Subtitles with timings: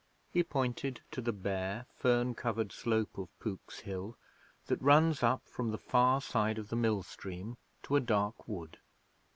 [0.31, 4.17] He pointed to the bare, fern covered slope of Pook's Hill
[4.65, 8.79] that runs up from the far side of the mill stream to a dark wood.